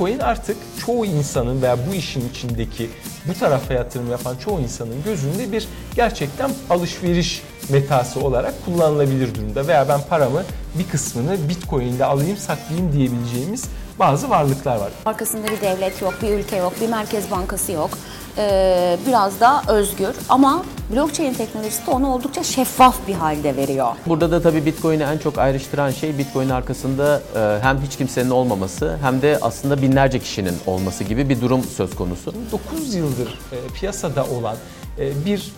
[0.00, 2.90] Bitcoin artık çoğu insanın veya bu işin içindeki
[3.28, 9.66] bu tarafa yatırım yapan çoğu insanın gözünde bir gerçekten alışveriş metası olarak kullanılabilir durumda.
[9.66, 10.42] Veya ben paramı
[10.78, 13.64] bir kısmını Bitcoin'de alayım saklayayım diyebileceğimiz
[13.98, 14.90] bazı varlıklar var.
[15.06, 17.90] Arkasında bir devlet yok, bir ülke yok, bir merkez bankası yok.
[18.38, 23.92] Ee, biraz da özgür ama blockchain teknolojisi de onu oldukça şeffaf bir halde veriyor.
[24.06, 28.96] Burada da tabii Bitcoin'i en çok ayrıştıran şey Bitcoin arkasında e, hem hiç kimsenin olmaması
[29.02, 32.34] hem de aslında binlerce kişinin olması gibi bir durum söz konusu.
[32.52, 34.56] 9 yıldır e, piyasada olan
[34.98, 35.52] e, bir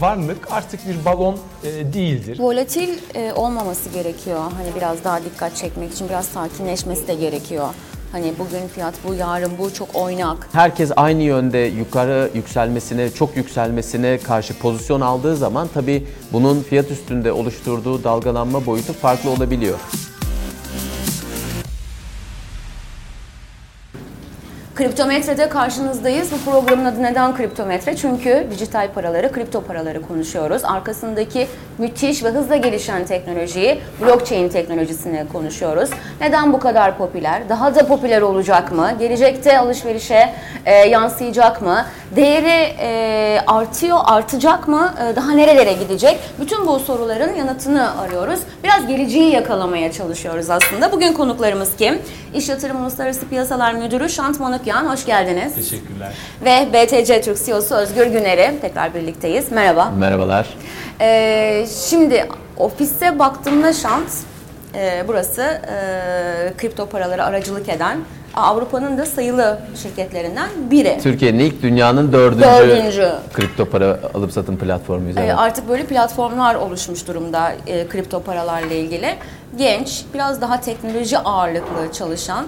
[0.00, 2.38] varlık artık bir balon e, değildir.
[2.38, 4.38] Volatil e, olmaması gerekiyor.
[4.38, 7.68] Hani biraz daha dikkat çekmek için biraz sakinleşmesi de gerekiyor.
[8.12, 10.48] Hani bugün fiyat bu, yarın bu çok oynak.
[10.52, 17.32] Herkes aynı yönde yukarı yükselmesine, çok yükselmesine karşı pozisyon aldığı zaman tabii bunun fiyat üstünde
[17.32, 19.78] oluşturduğu dalgalanma boyutu farklı olabiliyor.
[24.76, 26.32] Kriptometre'de karşınızdayız.
[26.32, 27.96] Bu programın adı neden kriptometre?
[27.96, 30.64] Çünkü dijital paraları, kripto paraları konuşuyoruz.
[30.64, 31.46] Arkasındaki
[31.78, 35.90] müthiş ve hızla gelişen teknolojiyi, blockchain teknolojisini konuşuyoruz.
[36.20, 37.48] Neden bu kadar popüler?
[37.48, 38.90] Daha da popüler olacak mı?
[38.98, 40.32] Gelecekte alışverişe
[40.66, 41.84] e, yansıyacak mı?
[42.16, 44.94] Değeri e, artıyor, artacak mı?
[45.12, 46.18] E, daha nerelere gidecek?
[46.40, 48.40] Bütün bu soruların yanıtını arıyoruz.
[48.64, 50.92] Biraz geleceği yakalamaya çalışıyoruz aslında.
[50.92, 51.98] Bugün konuklarımız kim?
[52.34, 55.54] İş Yatırım Uluslararası Piyasalar Müdürü Şant Manukyan, hoş geldiniz.
[55.54, 56.12] Teşekkürler.
[56.44, 59.52] Ve BTC Türk CEO'su Özgür Güner'i tekrar birlikteyiz.
[59.52, 59.92] Merhaba.
[59.98, 60.46] Merhabalar.
[61.00, 64.08] Ee, şimdi ofiste baktığımda Şant,
[64.74, 67.98] e, burası e, kripto paraları aracılık eden
[68.34, 70.98] Avrupa'nın da sayılı şirketlerinden biri.
[71.02, 73.12] Türkiye'nin ilk dünyanın dördüncü, Dördüncü.
[73.32, 75.16] kripto para alıp satım platformuyuz.
[75.16, 75.34] Ee, evet.
[75.36, 79.14] Artık böyle platformlar oluşmuş durumda e, kripto paralarla ilgili.
[79.58, 82.46] Genç, biraz daha teknoloji ağırlıklı çalışan,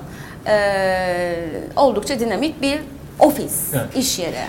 [0.49, 1.35] e,
[1.77, 2.79] oldukça dinamik bir
[3.19, 3.97] ofis, Evet.
[3.97, 4.45] iş yeri.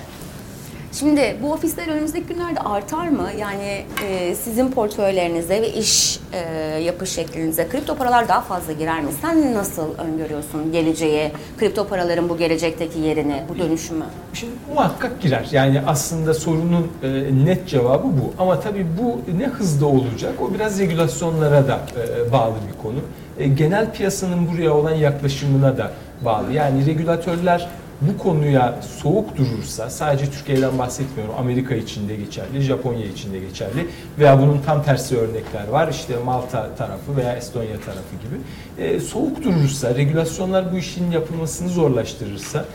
[0.93, 3.29] Şimdi bu ofisler önümüzdeki günlerde artar mı?
[3.39, 6.39] Yani e, sizin portföylerinize ve iş e,
[6.81, 9.09] yapış şeklinize kripto paralar daha fazla girer mi?
[9.21, 14.05] Sen nasıl öngörüyorsun geleceği, kripto paraların bu gelecekteki yerini, bu dönüşümü?
[14.33, 15.47] Şimdi muhakkak girer.
[15.51, 17.07] Yani aslında sorunun e,
[17.45, 18.33] net cevabı bu.
[18.43, 21.79] Ama tabii bu ne hızda olacak o biraz regülasyonlara da
[22.27, 22.99] e, bağlı bir konu.
[23.39, 25.91] E, genel piyasanın buraya olan yaklaşımına da
[26.25, 26.53] bağlı.
[26.53, 27.69] Yani regülatörler
[28.01, 31.35] bu konuya soğuk durursa sadece Türkiye'den bahsetmiyorum.
[31.39, 33.87] Amerika için de geçerli, Japonya için de geçerli
[34.19, 35.87] veya bunun tam tersi örnekler var.
[35.87, 38.41] İşte Malta tarafı veya Estonya tarafı gibi.
[38.87, 42.65] E, soğuk durursa, regülasyonlar bu işin yapılmasını zorlaştırırsa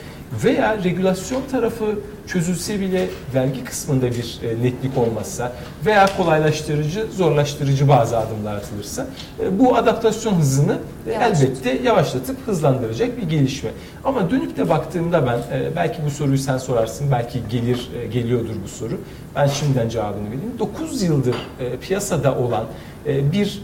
[0.45, 5.53] veya regülasyon tarafı çözülse bile vergi kısmında bir e, netlik olmazsa
[5.87, 9.07] veya kolaylaştırıcı, zorlaştırıcı bazı adımlar atılırsa
[9.41, 11.47] e, bu adaptasyon hızını e, Yavaşlatır.
[11.47, 13.71] elbette yavaşlatıp hızlandıracak bir gelişme.
[14.05, 15.39] Ama dönüp de baktığımda ben
[15.77, 19.01] belki bu soruyu sen sorarsın, belki gelir geliyordur bu soru.
[19.37, 20.53] Ben şimdiden cevabını vereyim.
[20.59, 21.37] 9 yıldır
[21.81, 22.65] piyasada olan
[23.07, 23.63] bir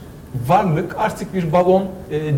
[0.48, 1.84] varlık artık bir balon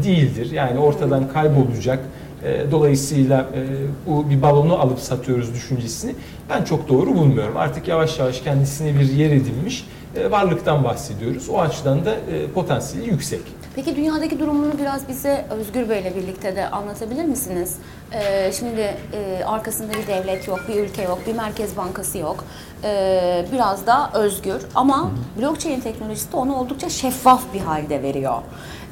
[0.04, 0.50] değildir.
[0.50, 1.98] Yani ortadan kaybolacak.
[2.44, 3.60] E, Dolayısıyla e,
[4.06, 6.14] bu bir balonu alıp satıyoruz düşüncesini
[6.50, 7.56] ben çok doğru bulmuyorum.
[7.56, 9.86] Artık yavaş yavaş kendisine bir yer edinmiş
[10.16, 11.48] e, varlıktan bahsediyoruz.
[11.48, 13.40] O açıdan da e, potansiyeli yüksek.
[13.76, 17.76] Peki dünyadaki durumunu biraz bize Özgür Bey'le birlikte de anlatabilir misiniz?
[18.12, 18.80] Ee, şimdi
[19.12, 22.44] e, arkasında bir devlet yok, bir ülke yok, bir merkez bankası yok.
[22.84, 25.10] Ee, biraz da özgür ama
[25.40, 28.38] blockchain teknolojisi de onu oldukça şeffaf bir halde veriyor.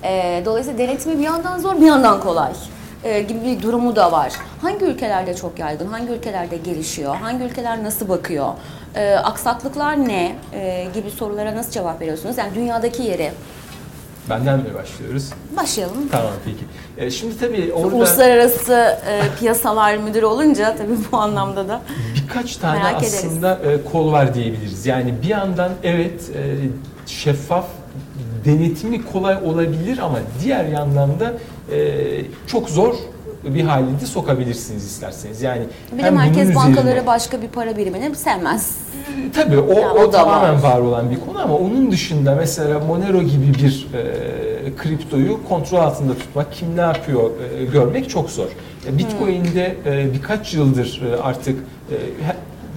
[0.04, 2.52] Ee, dolayısıyla denetimi bir yandan zor, bir yandan kolay
[3.04, 4.32] e, gibi bir durumu da var.
[4.62, 8.48] Hangi ülkelerde çok yaygın, hangi ülkelerde gelişiyor, hangi ülkeler nasıl bakıyor,
[8.94, 12.38] Ee, aksaklıklar ne e, gibi sorulara nasıl cevap veriyorsunuz?
[12.38, 13.32] Yani dünyadaki yeri
[14.30, 15.30] Benden mi başlıyoruz?
[15.56, 16.08] başlayalım.
[16.12, 16.64] Tamam peki.
[16.98, 18.72] E, şimdi tabii orada Uluslararası
[19.08, 21.80] e, piyasalar müdürü olunca tabii bu anlamda da
[22.16, 23.14] birkaç tane Merak ederiz.
[23.26, 24.86] aslında e, kol var diyebiliriz.
[24.86, 26.56] Yani bir yandan evet e,
[27.06, 27.66] şeffaf
[28.44, 31.32] denetimi kolay olabilir ama diğer yandan da
[31.72, 32.00] e,
[32.46, 32.94] çok zor
[33.44, 35.42] bir halinde sokabilirsiniz isterseniz.
[35.42, 35.62] Yani
[35.98, 38.76] bir de merkez bankaları üzerine- başka bir para birimini sevmez.
[39.34, 40.72] Tabii o, Ya, o, o tamamen var.
[40.72, 40.80] var.
[40.80, 46.52] olan bir konu ama onun dışında mesela Monero gibi bir e, kriptoyu kontrol altında tutmak,
[46.52, 47.30] kim ne yapıyor
[47.60, 48.48] e, görmek çok zor.
[48.88, 51.58] E, Bitcoin'de e, birkaç yıldır e, artık
[51.90, 51.96] e,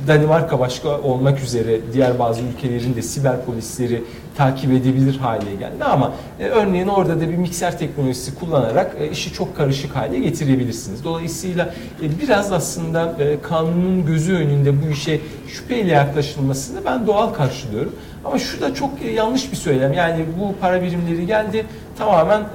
[0.07, 4.03] Danimarka başka olmak üzere diğer bazı ülkelerin de siber polisleri
[4.38, 9.33] takip edebilir hale geldi ama e, örneğin orada da bir mikser teknolojisi kullanarak e, işi
[9.33, 11.03] çok karışık hale getirebilirsiniz.
[11.03, 17.95] Dolayısıyla e, biraz aslında e, kanunun gözü önünde bu işe şüpheyle yaklaşılmasını ben doğal karşılıyorum.
[18.25, 19.94] Ama şu da çok e, yanlış bir söylem.
[19.94, 21.65] Yani bu para birimleri geldi
[21.97, 22.45] tamamen e,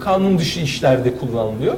[0.00, 1.74] kanun dışı işlerde kullanılıyor.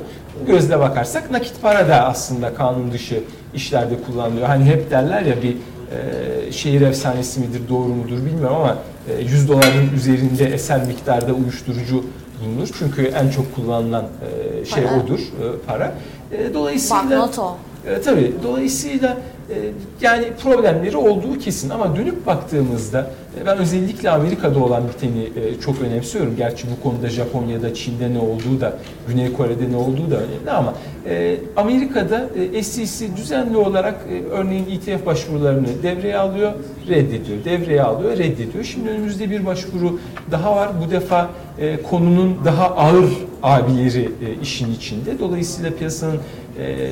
[0.47, 3.23] Gözle bakarsak nakit para da aslında kanun dışı
[3.55, 4.47] işlerde kullanılıyor.
[4.47, 8.77] Hani hep derler ya bir e, şehir efsanesi midir doğru mudur bilmiyorum ama
[9.21, 12.05] 100 doların üzerinde eser miktarda uyuşturucu
[12.45, 12.69] bulunur.
[12.79, 14.97] Çünkü en çok kullanılan e, şey Para.
[15.03, 15.95] odur e, para.
[16.33, 17.57] E, dolayısıyla Banknot o.
[17.87, 19.17] e, tabii dolayısıyla
[19.51, 19.55] e,
[20.01, 25.81] yani problemleri olduğu kesin ama dönüp baktığımızda e, ben özellikle Amerika'da olan biteni e, çok
[25.81, 26.37] önemsiyorum.
[26.37, 28.77] Gerçi bu konuda Japonya'da, Çin'de ne olduğu da,
[29.09, 30.75] Güney Kore'de ne olduğu da önemli ama
[31.07, 36.53] e, Amerika'da e, SEC düzenli olarak e, örneğin ETF başvurularını devreye alıyor,
[36.89, 37.45] reddediyor.
[37.45, 38.65] Devreye alıyor, reddediyor.
[38.65, 40.01] Şimdi önümüzde bir başvuru
[40.31, 40.69] daha var.
[40.87, 43.11] Bu defa e, konunun daha ağır
[43.43, 45.19] abileri e, işin içinde.
[45.19, 46.19] Dolayısıyla piyasanın
[46.59, 46.89] e,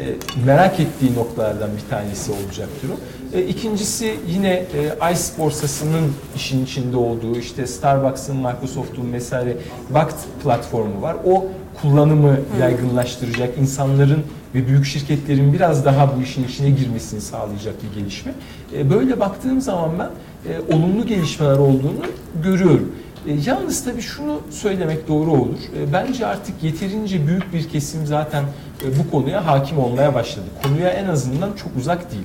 [0.47, 2.97] merak ettiği noktalardan bir tanesi olacaktır o.
[3.37, 9.57] E, ikincisi yine e, ICE borsasının işin içinde olduğu işte Starbucks'ın, Microsoft'un vesaire
[9.91, 11.17] Bakkt platformu var.
[11.27, 11.47] O
[11.83, 14.25] kullanımı yaygınlaştıracak insanların
[14.55, 18.33] ve büyük şirketlerin biraz daha bu işin içine girmesini sağlayacak bir gelişme.
[18.77, 20.11] E, böyle baktığım zaman ben
[20.53, 22.03] e, olumlu gelişmeler olduğunu
[22.43, 22.93] görüyorum.
[23.26, 25.58] E, yalnız tabii şunu söylemek doğru olur.
[25.78, 28.44] E, bence artık yeterince büyük bir kesim zaten
[28.84, 30.46] e, bu konuya hakim olmaya başladı.
[30.62, 32.25] Konuya en azından çok uzak değil.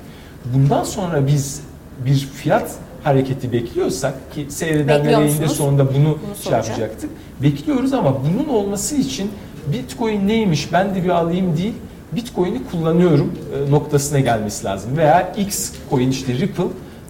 [0.54, 1.62] Bundan sonra biz
[2.06, 2.72] bir fiyat
[3.04, 5.52] hareketi bekliyorsak ki seyredenler musunuz?
[5.52, 7.10] sonunda bunu, Bunu şey yapacaktık.
[7.42, 9.32] Bekliyoruz ama bunun olması için
[9.74, 11.74] Bitcoin neymiş ben de bir alayım değil
[12.12, 13.34] Bitcoin'i kullanıyorum
[13.70, 14.98] noktasına gelmesi lazım.
[14.98, 16.64] Veya X coin işte Ripple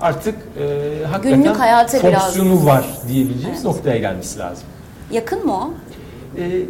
[0.06, 3.66] artık e, hakikaten Günlük hayata biraz- fonksiyonu var diyebileceğimiz Evet.
[3.76, 4.64] noktaya gelmesi lazım.
[5.12, 5.74] Yakın mı o?
[6.42, 6.62] E,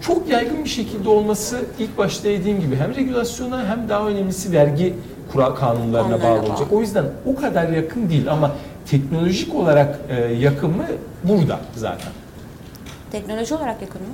[0.00, 4.94] çok yaygın bir şekilde olması ilk başta dediğim gibi hem regülasyona hem daha önemlisi vergi
[5.32, 6.50] kural kanunlarına Onlara bağlı bağlı.
[6.50, 6.68] olacak.
[6.72, 8.50] O yüzden o kadar yakın değil ama
[8.90, 10.84] teknolojik olarak e, yakın mı
[11.24, 12.12] burada zaten.
[13.12, 14.08] Teknoloji olarak yakın mı?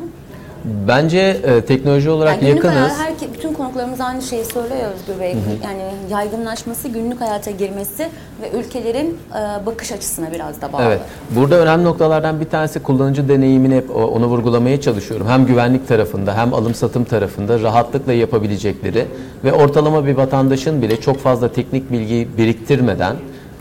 [0.64, 2.98] Bence e, teknoloji olarak Yani yakınız.
[2.98, 5.36] herke- bütün konuklarımız aynı şeyi söylüyor Özgür Bey.
[5.64, 8.08] Yani yaygınlaşması, günlük hayata girmesi
[8.42, 10.82] ve ülkelerin e, bakış açısına biraz da bağlı.
[10.86, 11.00] Evet.
[11.30, 15.26] Burada önemli noktalardan bir tanesi kullanıcı deneyimini hep onu vurgulamaya çalışıyorum.
[15.28, 19.06] Hem güvenlik tarafında hem alım satım tarafında rahatlıkla yapabilecekleri
[19.44, 23.16] ve ortalama bir vatandaşın bile çok fazla teknik bilgi biriktirmeden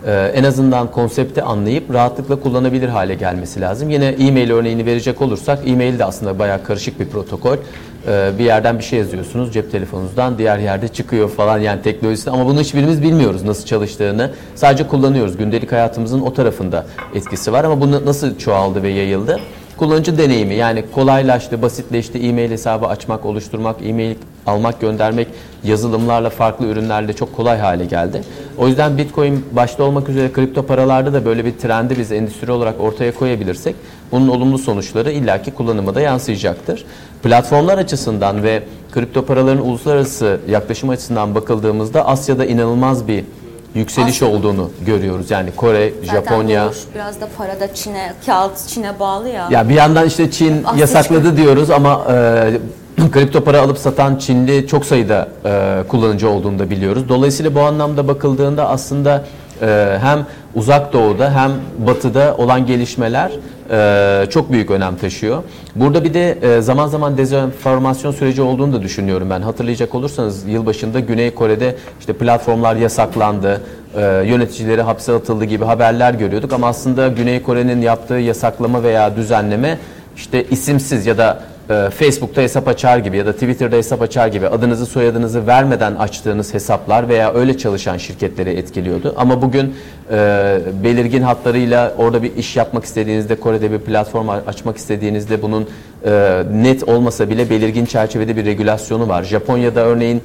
[0.08, 3.90] e, en azından konsepti anlayıp rahatlıkla kullanabilir hale gelmesi lazım.
[3.90, 7.58] Yine e-mail örneğini verecek olursak e-mail de aslında bayağı karışık bir protokol.
[8.08, 12.46] E, bir yerden bir şey yazıyorsunuz cep telefonunuzdan diğer yerde çıkıyor falan yani teknolojisi ama
[12.46, 14.32] bunu hiçbirimiz bilmiyoruz nasıl çalıştığını.
[14.56, 15.38] Sadece kullanıyoruz.
[15.38, 16.86] Gündelik hayatımızın o tarafında
[17.16, 19.40] etkisi var ama bu nasıl çoğaldı ve yayıldı?
[19.80, 22.20] Kullanıcı deneyimi yani kolaylaştı, basitleşti.
[22.20, 24.16] E-mail hesabı açmak, oluşturmak, e-mail
[24.48, 25.28] almak, göndermek
[25.64, 28.24] yazılımlarla, farklı ürünlerle çok kolay hale geldi.
[28.58, 32.82] O yüzden Bitcoin başta olmak üzere kripto paralarda da böyle bir trendi biz endüstri olarak
[32.82, 33.76] ortaya koyabilirsek
[34.12, 36.86] bunun olumlu sonuçları illaki kullanıma da yansıyacaktır.
[37.24, 43.26] Platformlar açısından ve kripto paraların uluslararası yaklaşım açısından bakıldığımızda Asya'da inanılmaz bir
[43.76, 44.28] yükseliş Asya.
[44.28, 45.32] olduğunu görüyoruz.
[45.32, 49.48] Yani Kore, Zaten Japonya, doğuş biraz da parada Çin'e, kağıt Çin'e bağlı ya.
[49.52, 52.60] ya bir yandan işte Çin Asya yasakladı diyoruz ama e,
[53.12, 57.10] kripto para alıp satan Çinli çok sayıda e, kullanıcı olduğunu da biliyoruz.
[57.10, 59.26] Dolayısıyla bu anlamda bakıldığında aslında
[59.62, 60.26] e, hem
[60.56, 61.52] uzak doğuda hem
[61.88, 63.32] batıda olan gelişmeler
[63.72, 65.44] e, çok büyük önem taşıyor.
[65.76, 69.42] Burada bir de e, zaman zaman dezenformasyon süreci olduğunu da düşünüyorum ben.
[69.42, 73.62] Hatırlayacak olursanız yılbaşında Güney Kore'de işte platformlar yasaklandı,
[73.96, 79.78] e, yöneticileri hapse atıldı gibi haberler görüyorduk ama aslında Güney Kore'nin yaptığı yasaklama veya düzenleme
[80.16, 84.48] işte isimsiz ya da e, Facebook'ta hesap açar gibi ya da Twitter'da hesap açar gibi
[84.48, 89.14] adınızı soyadınızı vermeden açtığınız hesaplar veya öyle çalışan şirketleri etkiliyordu.
[89.18, 89.76] Ama bugün
[90.12, 95.68] e, belirgin hatlarıyla orada bir iş yapmak istediğinizde Kore'de bir platform açmak istediğinizde bunun
[96.06, 99.24] e, net olmasa bile belirgin çerçevede bir regülasyonu var.
[99.24, 100.22] Japonya'da örneğin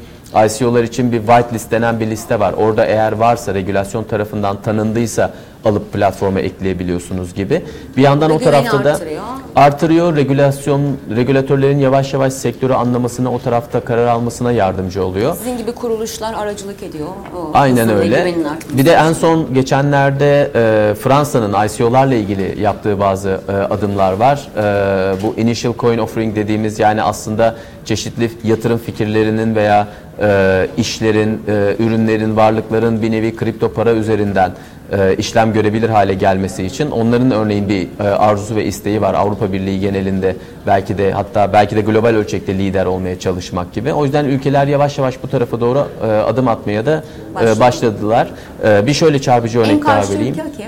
[0.47, 2.53] ICO'lar için bir whitelist denen bir liste var.
[2.53, 5.33] Orada eğer varsa regülasyon tarafından tanındıysa
[5.65, 7.63] alıp platforma ekleyebiliyorsunuz gibi.
[7.97, 9.23] Bir yandan o Güveni tarafta da artırıyor.
[9.57, 10.17] artırıyor.
[10.17, 10.83] Regülasyon
[11.17, 15.37] regülatörlerin yavaş yavaş sektörü anlamasına, o tarafta karar almasına yardımcı oluyor.
[15.37, 17.09] Sizin gibi kuruluşlar aracılık ediyor.
[17.37, 18.35] O Aynen öyle.
[18.73, 24.49] Bir de en son geçenlerde e, Fransa'nın ICO'larla ilgili yaptığı bazı e, adımlar var.
[24.57, 27.55] E, bu initial coin offering dediğimiz yani aslında
[27.85, 29.89] çeşitli yatırım fikirlerinin veya
[30.23, 34.53] e, işlerin, e, ürünlerin, varlıkların bir nevi kripto para üzerinden
[34.93, 39.53] e, işlem görebilir hale gelmesi için onların örneğin bir e, arzusu ve isteği var Avrupa
[39.53, 40.37] Birliği genelinde
[40.67, 43.93] belki de hatta belki de global ölçekte lider olmaya çalışmak gibi.
[43.93, 47.61] O yüzden ülkeler yavaş yavaş bu tarafa doğru e, adım atmaya da e, Başladı.
[47.61, 48.29] başladılar.
[48.65, 50.35] E, bir şöyle çarpıcı örnek daha vereyim.
[50.35, 50.67] ülke kim?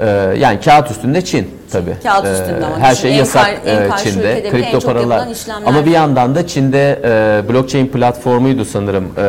[0.00, 0.06] Ee,
[0.38, 1.94] yani kağıt üstünde Çin tabii.
[2.02, 4.32] Kağıt Ee, üstünde ama her şey en yasak kar- en e, karşı Çin'de.
[4.32, 5.28] en Kripto çok paralar.
[5.66, 9.04] Ama bir yandan da Çin'de e, blockchain platformuydu sanırım.
[9.16, 9.20] E,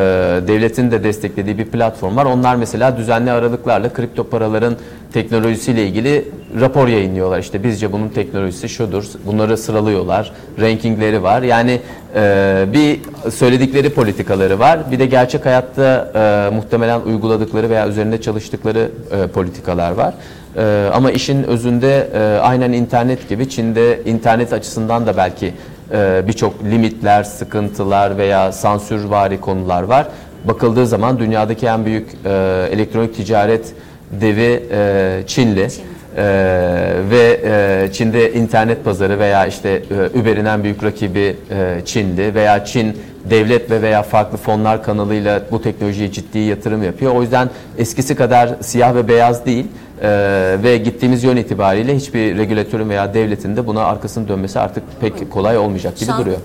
[0.48, 2.26] devletin de desteklediği bir platform var.
[2.26, 4.76] Onlar mesela düzenli aralıklarla kripto paraların
[5.14, 7.40] teknolojisiyle ilgili rapor yayınlıyorlar.
[7.40, 9.04] İşte bizce bunun teknolojisi şudur.
[9.26, 10.32] Bunları sıralıyorlar.
[10.62, 11.42] Rankingleri var.
[11.42, 11.80] Yani
[12.16, 13.00] e, bir
[13.32, 14.80] söyledikleri politikaları var.
[14.92, 20.14] Bir de gerçek hayatta e, muhtemelen uyguladıkları veya üzerinde çalıştıkları e, politikalar var.
[20.58, 25.54] E, ama işin özünde e, aynen internet gibi Çin'de internet açısından da belki
[25.94, 30.08] e, birçok limitler, sıkıntılar veya sansürvari konular var.
[30.46, 32.30] Bakıldığı zaman dünyadaki en büyük e,
[32.72, 33.74] elektronik ticaret
[34.12, 35.70] devi e, Çinli.
[36.18, 42.36] Ee, ve e, Çin'de internet pazarı veya işte e, Uber'in en büyük rakibi e, Çin'di
[42.36, 42.98] veya Çin
[43.30, 47.16] devlet ve veya farklı fonlar kanalıyla bu teknolojiye ciddi yatırım yapıyor.
[47.16, 49.68] O yüzden eskisi kadar siyah ve beyaz değil
[50.02, 55.32] Ee, ve gittiğimiz yön itibariyle hiçbir regülatörün veya devletin de buna arkasını dönmesi artık pek
[55.32, 56.38] kolay olmayacak gibi Şan- duruyor.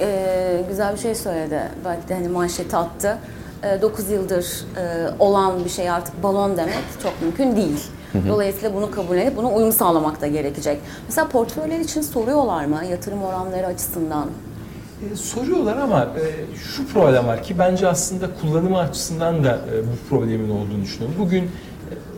[0.00, 1.60] e, güzel bir şey söyledi.
[1.84, 3.18] Belki de hani manşeti attı.
[3.82, 7.80] 9 yıldır e, olan bir şey artık balon demek çok mümkün değil.
[8.28, 10.78] Dolayısıyla bunu kabul edip buna uyum sağlamak da gerekecek.
[11.08, 14.26] Mesela portföyler için soruyorlar mı yatırım oranları açısından?
[15.12, 16.24] E, soruyorlar ama e,
[16.56, 21.16] şu problem var ki bence aslında kullanımı açısından da e, bu problemin olduğunu düşünüyorum.
[21.18, 21.48] Bugün e,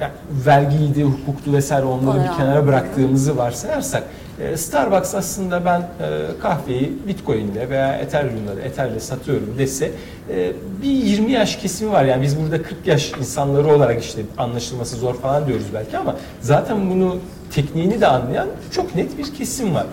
[0.01, 0.13] yani
[0.47, 4.05] vergiydi, hukuktu vesaire onları Onları bir kenara bıraktığımızı varsayarsak
[4.41, 5.87] e, Starbucks aslında ben e,
[6.43, 9.91] kahveyi Bitcoin ile veya Ethereum'la da Ether'le satıyorum dese
[10.31, 10.53] e,
[10.83, 12.05] bir 20 yaş kesimi var.
[12.05, 16.91] Yani biz burada 40 yaş insanları olarak işte anlaşılması zor falan diyoruz belki ama zaten
[16.91, 17.19] bunu
[17.51, 19.87] tekniğini de anlayan çok net bir kesim var.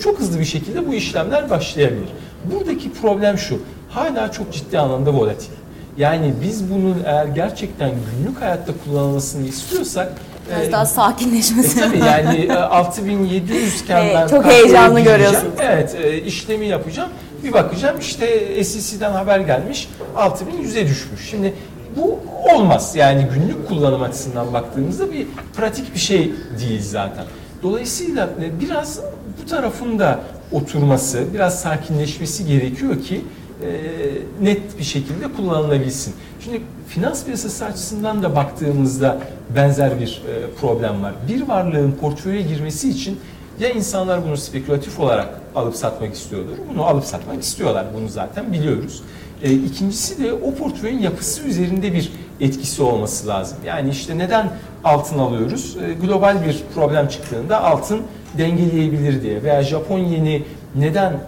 [0.00, 2.08] Çok hızlı bir şekilde bu işlemler başlayabilir.
[2.52, 3.58] Buradaki problem şu.
[3.88, 5.52] Hala çok ciddi anlamda volatil.
[5.98, 10.12] Yani biz bunun eğer gerçekten günlük hayatta kullanılmasını istiyorsak
[10.50, 11.80] Biraz e, daha e sakinleşmesi.
[11.80, 15.52] tabii yani e, 6700 iken Evet, ben çok heyecanlı görüyorsunuz.
[15.60, 17.10] Evet e, işlemi yapacağım.
[17.44, 21.30] Bir bakacağım işte SEC'den haber gelmiş 6100'e düşmüş.
[21.30, 21.54] Şimdi
[21.96, 22.18] bu
[22.54, 22.92] olmaz.
[22.96, 27.24] Yani günlük kullanım açısından baktığımızda bir pratik bir şey değil zaten.
[27.62, 29.00] Dolayısıyla e, biraz
[29.42, 30.18] bu tarafın da
[30.52, 33.24] oturması, biraz sakinleşmesi gerekiyor ki
[33.62, 36.14] e, net bir şekilde kullanılabilsin.
[36.40, 39.18] Şimdi finans piyasası açısından da baktığımızda
[39.56, 41.14] benzer bir e, problem var.
[41.28, 43.20] Bir varlığın portföye girmesi için
[43.60, 46.56] ya insanlar bunu spekülatif olarak alıp satmak istiyordur.
[46.72, 47.86] Bunu alıp satmak istiyorlar.
[47.94, 49.02] Bunu zaten biliyoruz.
[49.42, 53.58] E, ikincisi de o portföyün yapısı üzerinde bir etkisi olması lazım.
[53.66, 54.50] Yani işte neden
[54.84, 55.76] altın alıyoruz?
[55.76, 58.00] E, global bir problem çıktığında altın
[58.38, 60.42] dengeleyebilir diye veya Japon yeni
[60.74, 61.18] neden e,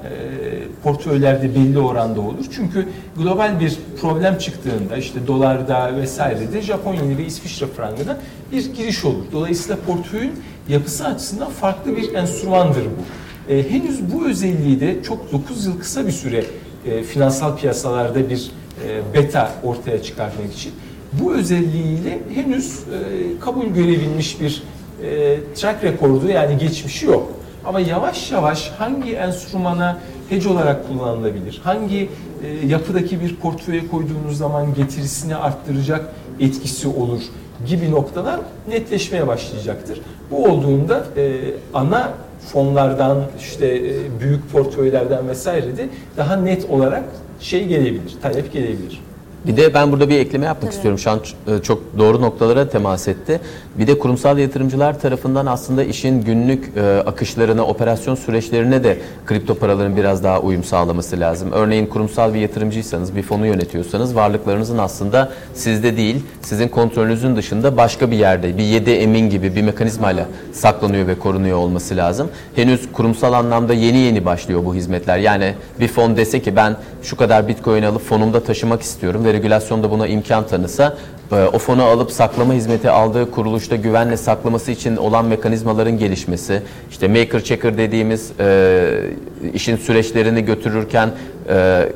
[0.83, 2.45] portföylerde belli oranda olur?
[2.57, 8.17] Çünkü global bir problem çıktığında işte dolarda vesairede Japon yeni ve İsviçre frangına
[8.53, 9.25] bir giriş olur.
[9.33, 10.33] Dolayısıyla portföyün
[10.69, 13.53] yapısı açısından farklı bir enstrümandır bu.
[13.53, 16.45] E, henüz bu özelliği de çok 9 yıl kısa bir süre
[16.87, 18.51] e, finansal piyasalarda bir
[18.87, 20.73] e, beta ortaya çıkartmak için
[21.13, 24.63] bu özelliğiyle henüz e, kabul görebilmiş bir
[25.05, 27.42] e, track rekordu yani geçmişi yok.
[27.65, 32.09] Ama yavaş yavaş hangi enstrümana hedge olarak kullanılabilir, hangi
[32.45, 36.05] e, yapıdaki bir portföye koyduğunuz zaman getirisini arttıracak
[36.41, 37.21] etkisi olur
[37.67, 40.01] gibi noktalar netleşmeye başlayacaktır.
[40.31, 41.41] Bu olduğunda e,
[41.75, 42.11] ana
[42.53, 47.05] fonlardan işte e, büyük portföylerden vesaire de daha net olarak
[47.41, 49.01] şey gelebilir, talep gelebilir.
[49.47, 50.75] Bir de ben burada bir ekleme yapmak Tabii.
[50.75, 50.99] istiyorum.
[50.99, 53.41] Şu an e, çok doğru noktalara temas etti.
[53.79, 59.97] Bir de kurumsal yatırımcılar tarafından aslında işin günlük e, akışlarına, operasyon süreçlerine de kripto paraların
[59.97, 61.53] biraz daha uyum sağlaması lazım.
[61.53, 68.11] Örneğin kurumsal bir yatırımcıysanız, bir fonu yönetiyorsanız varlıklarınızın aslında sizde değil, sizin kontrolünüzün dışında başka
[68.11, 72.29] bir yerde, bir yedi emin gibi bir mekanizmayla saklanıyor ve korunuyor olması lazım.
[72.57, 75.19] Henüz kurumsal anlamda yeni yeni başlıyor bu hizmetler.
[75.19, 79.83] Yani bir fon dese ki ben şu kadar bitcoin alıp fonumda taşımak istiyorum ve regülasyon
[79.83, 80.97] da buna imkan tanısa
[81.33, 87.09] e, o fonu alıp saklama hizmeti aldığı kuruluşta güvenle saklaması için olan mekanizmaların gelişmesi, işte
[87.09, 89.11] maker checker dediğimiz e,
[89.55, 91.11] işin süreçlerini götürürken
[91.49, 91.89] e,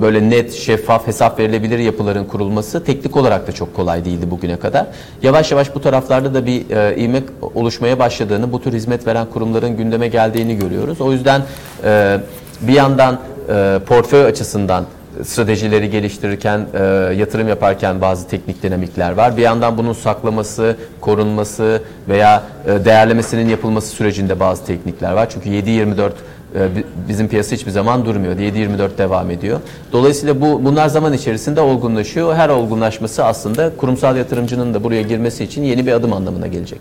[0.00, 4.86] böyle net, şeffaf, hesap verilebilir yapıların kurulması teknik olarak da çok kolay değildi bugüne kadar.
[5.22, 7.22] Yavaş yavaş bu taraflarda da bir e, ivme
[7.54, 11.00] oluşmaya başladığını, bu tür hizmet veren kurumların gündeme geldiğini görüyoruz.
[11.00, 11.42] O yüzden
[11.84, 12.18] e,
[12.60, 14.84] bir yandan e, portföy açısından
[15.24, 16.82] stratejileri geliştirirken, e,
[17.14, 19.36] yatırım yaparken bazı teknik dinamikler var.
[19.36, 25.30] Bir yandan bunun saklaması, korunması veya e, değerlemesinin yapılması sürecinde bazı teknikler var.
[25.30, 26.10] Çünkü 7-24
[26.54, 28.36] e, bi- bizim piyasa hiçbir zaman durmuyor.
[28.36, 29.60] 7-24 devam ediyor.
[29.92, 32.34] Dolayısıyla bu bunlar zaman içerisinde olgunlaşıyor.
[32.34, 36.80] Her olgunlaşması aslında kurumsal yatırımcının da buraya girmesi için yeni bir adım anlamına gelecek.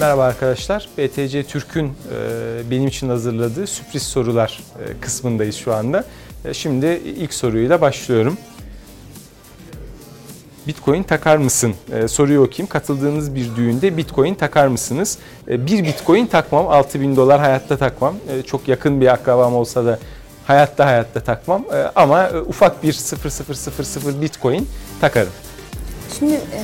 [0.00, 0.88] Merhaba arkadaşlar.
[0.98, 6.04] BTC Türk'ün e, benim için hazırladığı sürpriz sorular e, kısmındayız şu anda.
[6.44, 8.38] E, şimdi ilk soruyla başlıyorum.
[10.66, 11.74] Bitcoin takar mısın?
[12.06, 12.68] Soruyu okuyayım.
[12.68, 15.18] Katıldığınız bir düğünde Bitcoin takar mısınız?
[15.46, 16.68] Bir Bitcoin takmam.
[16.68, 18.14] 6000 dolar hayatta takmam.
[18.46, 19.98] Çok yakın bir akrabam olsa da
[20.46, 21.64] hayatta hayatta takmam.
[21.94, 24.68] Ama ufak bir 0000 Bitcoin
[25.00, 25.32] takarım.
[26.18, 26.60] Şimdi e,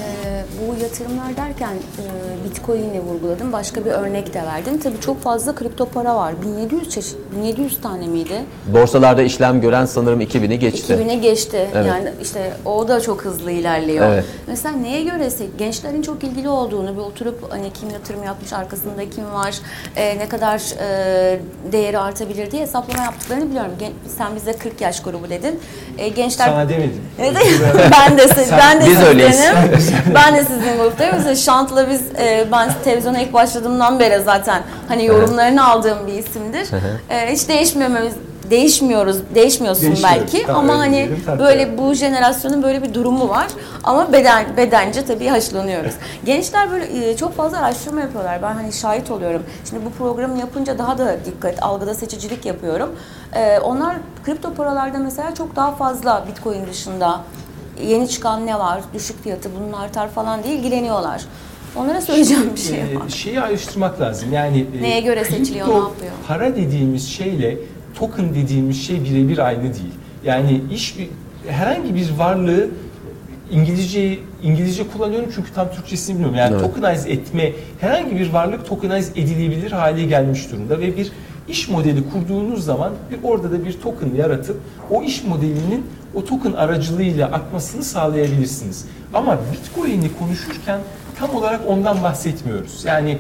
[0.61, 2.05] bu yatırımlar derken e,
[2.45, 3.53] Bitcoin'i vurguladım.
[3.53, 4.79] Başka bir örnek de verdim.
[4.79, 6.35] Tabii çok fazla kripto para var.
[6.59, 8.43] 1700 çeşit, 1700 tane miydi?
[8.67, 10.93] Borsalarda işlem gören sanırım 2000'i geçti.
[10.93, 11.69] 2000'e geçti.
[11.75, 11.87] Evet.
[11.87, 14.07] Yani işte o da çok hızlı ilerliyor.
[14.07, 14.25] Evet.
[14.47, 19.33] Mesela neye göre gençlerin çok ilgili olduğunu bir oturup hani kim yatırım yapmış, arkasında kim
[19.33, 19.55] var,
[19.97, 21.39] e, ne kadar e,
[21.73, 23.73] değeri artabilir diye hesaplama yaptıklarını biliyorum.
[23.79, 25.61] Gen- sen bize 40 yaş grubu dedin.
[25.99, 27.03] E, gençler Sana demedim.
[27.93, 29.36] ben de siz, ben de Biz öyleyiz.
[29.37, 30.15] Sizdenim.
[30.15, 31.15] ben de sizin gruptayım.
[31.17, 36.69] Mesela Şant'la biz e, ben televizyona ilk başladığımdan beri zaten hani yorumlarını aldığım bir isimdir.
[37.11, 38.15] E, hiç değişmememiz
[38.51, 40.21] değişmiyoruz, değişmiyorsun Değişmiyoruz.
[40.33, 41.39] belki Tamam, ama öyle hani diyelim, tabii.
[41.39, 43.47] böyle bu jenerasyonun böyle bir durumu var
[43.85, 45.95] ama beden bedence tabii haşlanıyoruz.
[46.25, 48.43] Gençler böyle e, çok fazla araştırma yapıyorlar.
[48.43, 49.43] Ben hani şahit oluyorum.
[49.71, 52.97] Şimdi bu programı yapınca daha da dikkat, algıda seçicilik yapıyorum.
[53.35, 57.21] E, onlar kripto paralarda mesela çok daha fazla Bitcoin dışında
[57.89, 61.23] yeni çıkan ne var, düşük fiyatı bunun artar falan diye ilgileniyorlar.
[61.77, 63.09] Onlara söyleyeceğim bir şey var.
[63.09, 64.33] şeyi ayrıştırmak lazım.
[64.33, 66.13] Yani e, Neye göre seçiliyor, kripto ne yapıyor?
[66.29, 67.57] Para dediğimiz şeyle
[67.99, 69.95] token dediğimiz şey birebir aynı değil.
[70.25, 70.97] Yani iş
[71.49, 72.69] herhangi bir varlığı
[73.51, 76.37] İngilizce İngilizce kullanıyorum çünkü tam Türkçesini bilmiyorum.
[76.39, 76.75] Yani Evet.
[76.75, 81.13] tokenize etme herhangi bir varlık tokenize edilebilir hale gelmiş durumda ve bir
[81.49, 86.53] iş modeli kurduğunuz zaman bir orada da bir token yaratıp o iş modelinin o token
[86.53, 88.85] aracılığıyla akmasını sağlayabilirsiniz.
[89.15, 90.81] Ama Bitcoin'i konuşurken
[91.19, 92.85] tam olarak ondan bahsetmiyoruz.
[92.85, 93.19] Yani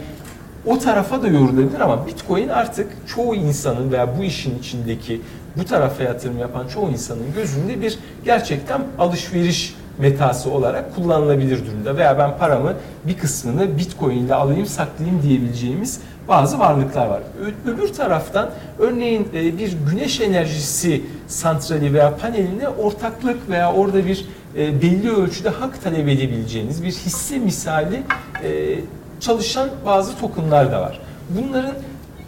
[0.67, 5.21] o tarafa da yorulabilir ama Bitcoin artık çoğu insanın veya bu işin içindeki
[5.57, 11.97] bu tarafa yatırım yapan çoğu insanın gözünde bir gerçekten alışveriş metası olarak kullanılabilir durumda.
[11.97, 17.21] Veya ben paramı bir kısmını Bitcoin ile alayım saklayayım diyebileceğimiz bazı varlıklar var.
[17.41, 24.27] Ö- öbür taraftan örneğin e, bir güneş enerjisi santrali veya paneline ortaklık veya orada bir
[24.57, 28.03] e, belli ölçüde hak talep edebileceğiniz bir hisse misali
[28.45, 28.79] e,
[29.21, 31.01] çalışan bazı tokenlar da var.
[31.31, 31.75] Bunların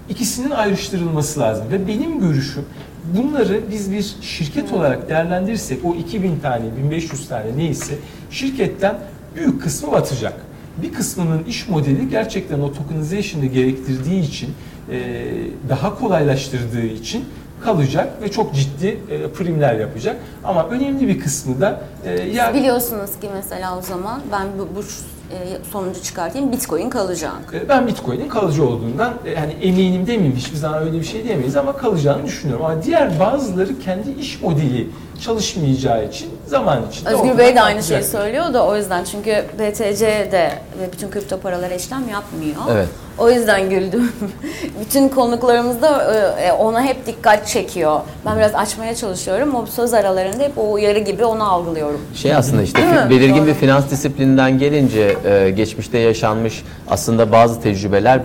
[0.09, 2.65] ikisinin ayrıştırılması lazım ve benim görüşüm
[3.17, 7.95] bunları biz bir şirket olarak değerlendirirsek o 2000 tane 1500 tane neyse
[8.31, 8.99] şirketten
[9.37, 10.48] büyük kısmı batacak.
[10.83, 14.51] Bir kısmının iş modeli gerçekten o tokenization'ı gerektirdiği için
[14.91, 15.25] e,
[15.69, 17.25] daha kolaylaştırdığı için
[17.65, 20.17] kalacak ve çok ciddi e, primler yapacak.
[20.45, 24.81] Ama önemli bir kısmı da e, ya Biliyorsunuz ki mesela o zaman ben bu, bu
[25.35, 25.37] e,
[25.73, 27.33] sonucu çıkartayım Bitcoin kalacak.
[27.55, 31.57] E, Ben Bitcoin'in kalıcı olduğundan e, hani eminim demeyeyim hiçbir zaman öyle bir şey diyemeyiz
[31.57, 32.65] ama kalacağını düşünüyorum.
[32.65, 34.89] Ama diğer bazıları kendi iş modeli
[35.25, 40.07] çalışmayacağı için zaman içinde Özgür Bey de aynı şeyi söylüyor da o yüzden çünkü BTC
[40.33, 42.57] de ve bütün kripto paralara işlem yapmıyor.
[42.73, 42.89] Evet.
[43.19, 44.13] O yüzden güldüm.
[44.81, 48.01] bütün konuklarımız da e, ona hep dikkat çekiyor.
[48.27, 49.55] Ben biraz açmaya çalışıyorum.
[49.55, 52.01] O söz aralarında hep o uyarı gibi onu algılıyorum.
[52.15, 53.47] Şey aslında işte belirgin Doğru.
[53.47, 58.23] bir finans disiplininden gelince e, geçmişte yaşanmış aslında bazı tecrübeler e,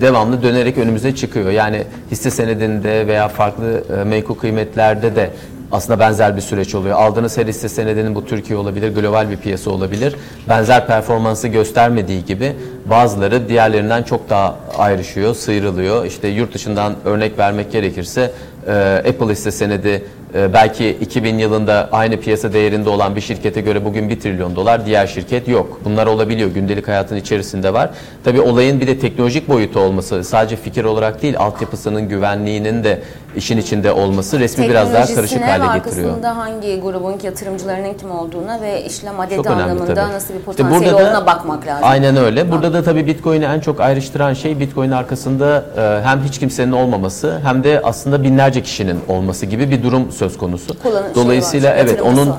[0.00, 1.50] devamlı dönerek önümüze çıkıyor.
[1.50, 5.30] Yani hisse senedinde veya farklı e, menkul kıymetlerde de
[5.72, 6.98] aslında benzer bir süreç oluyor.
[6.98, 10.14] Aldığınız her hisse senedinin bu Türkiye olabilir, global bir piyasa olabilir.
[10.48, 16.04] Benzer performansı göstermediği gibi bazıları diğerlerinden çok daha ayrışıyor, sıyrılıyor.
[16.04, 18.30] İşte yurt dışından örnek vermek gerekirse
[18.66, 20.04] e, Apple hisse senedi
[20.34, 24.86] e, belki 2000 yılında aynı piyasa değerinde olan bir şirkete göre bugün 1 trilyon dolar,
[24.86, 25.80] diğer şirket yok.
[25.84, 26.50] Bunlar olabiliyor.
[26.50, 27.90] Gündelik hayatın içerisinde var.
[28.24, 33.02] Tabii olayın bir de teknolojik boyutu olması, sadece fikir olarak değil, altyapısının güvenliğinin de
[33.36, 36.08] işin içinde olması resmi biraz daha karışık hale getiriyor.
[36.10, 40.12] arkasında hangi grubun yatırımcılarının kim olduğuna ve işlem adedi Çok önemli anlamında tabii.
[40.12, 41.84] nasıl bir İşte potansiyeli burada da- olduğuna bakmak lazım.
[41.88, 42.52] Aynen öyle.
[42.52, 47.40] Burada da tabii Bitcoin'i en çok ayrıştıran şey Bitcoin arkasında e, hem hiç kimsenin olmaması
[47.44, 50.78] hem de aslında binlerce kişinin olması gibi bir durum söz konusu.
[50.82, 52.38] Kullanım şeyi Dolayısıyla var, evet onun var.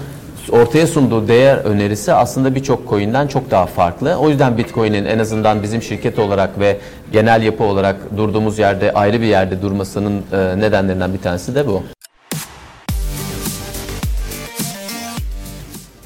[0.52, 4.16] ortaya sunduğu değer önerisi aslında birçok coin'den çok daha farklı.
[4.16, 6.78] O yüzden Bitcoin'in en azından bizim şirket olarak ve
[7.12, 11.84] genel yapı olarak durduğumuz yerde ayrı bir yerde durmasının e, nedenlerinden bir tanesi de bu.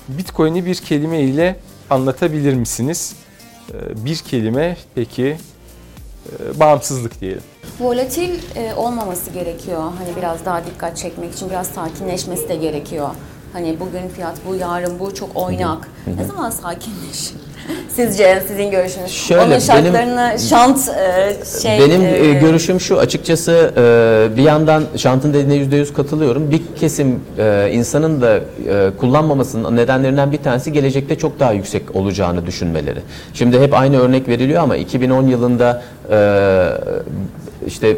[0.09, 1.55] Bitcoin'i bir kelime ile
[1.89, 3.15] anlatabilir misiniz?
[3.69, 5.37] Ee, Bir kelime peki
[6.29, 7.43] e, bağımsızlık diyelim.
[7.79, 9.79] Volatil e, olmaması gerekiyor.
[9.79, 13.09] Hani biraz daha dikkat çekmek için biraz sakinleşmesi de gerekiyor.
[13.53, 15.89] Hani bugün fiyat bu, yarın bu çok oynak.
[16.17, 17.37] Ne zaman sakinleşir?
[17.95, 19.11] Sizce sizin görüşünüz?
[19.11, 24.43] Şöyle, Onun benim- şartlarını şant e, şey Benim e, e, görüşüm şu açıkçası e, bir
[24.43, 26.51] yandan Şant'ın dediğine yüzde yüz katılıyorum.
[26.51, 28.41] Bir kesim e, insanın da e,
[28.99, 32.99] kullanmamasının nedenlerinden bir tanesi gelecekte çok daha yüksek olacağını düşünmeleri.
[33.33, 36.17] Şimdi hep aynı örnek veriliyor ama 2010 yılında e,
[37.67, 37.97] işte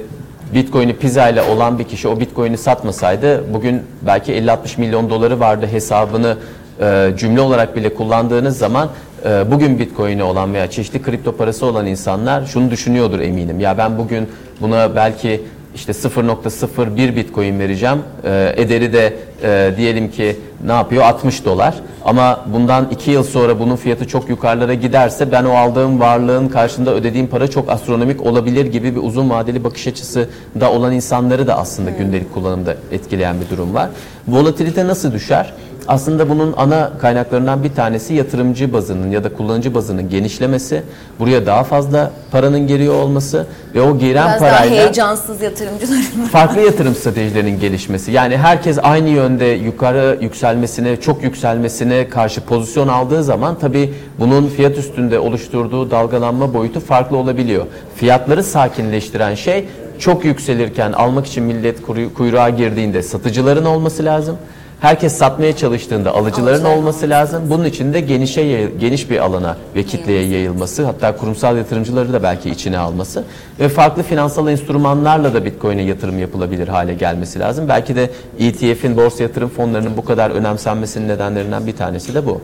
[0.53, 5.67] Bitcoin'i pizza ile olan bir kişi o Bitcoin'i satmasaydı bugün belki 50-60 milyon doları vardı
[5.71, 6.37] hesabını
[6.81, 8.89] e, cümle olarak bile kullandığınız zaman
[9.25, 13.59] e, bugün Bitcoin'i olan veya çeşitli kripto parası olan insanlar şunu düşünüyordur eminim.
[13.59, 14.29] Ya ben bugün
[14.61, 15.41] buna belki
[15.75, 17.97] işte 0.01 Bitcoin vereceğim.
[18.23, 20.35] E, ederi de e, diyelim ki
[20.65, 21.03] ne yapıyor?
[21.03, 21.75] 60 dolar.
[22.05, 26.93] Ama bundan 2 yıl sonra bunun fiyatı çok yukarılara giderse ben o aldığım varlığın karşında
[26.93, 31.57] ödediğim para çok astronomik olabilir gibi bir uzun vadeli bakış açısı da olan insanları da
[31.57, 33.89] aslında gündelik kullanımda etkileyen bir durum var.
[34.27, 35.53] Volatilite nasıl düşer?
[35.87, 40.83] Aslında bunun ana kaynaklarından bir tanesi yatırımcı bazının ya da kullanıcı bazının genişlemesi,
[41.19, 46.61] buraya daha fazla paranın geliyor olması ve o giren biraz daha parayla heyecansız yatırımcıların farklı
[46.61, 48.11] yatırım stratejilerinin gelişmesi.
[48.11, 54.77] Yani herkes aynı yönde yukarı yükselmesine, çok yükselmesine karşı pozisyon aldığı zaman tabii bunun fiyat
[54.77, 57.65] üstünde oluşturduğu dalgalanma boyutu farklı olabiliyor.
[57.95, 59.65] Fiyatları sakinleştiren şey
[59.99, 61.77] çok yükselirken almak için millet
[62.13, 64.37] kuyruğa girdiğinde satıcıların olması lazım.
[64.85, 67.49] Herkes satmaya çalıştığında alıcıların olması lazım.
[67.49, 72.49] Bunun için de genişe geniş bir alana ve kitleye yayılması, hatta kurumsal yatırımcıları da belki
[72.49, 73.23] içine alması
[73.59, 77.69] ve farklı finansal enstrümanlarla da Bitcoin'e yatırım yapılabilir hale gelmesi lazım.
[77.69, 82.41] Belki de ETF'in borsa yatırım fonlarının bu kadar önemsenmesinin nedenlerinden bir tanesi de bu.